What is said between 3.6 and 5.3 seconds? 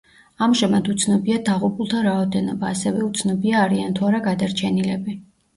არიან თუ არა გადარჩენილები.